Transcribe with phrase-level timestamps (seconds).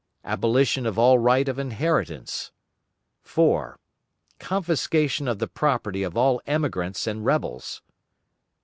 [0.25, 2.49] Abolition of all right of inheritance.
[3.21, 3.77] 4.
[4.39, 7.83] Confiscation of the property of all emigrants and rebels.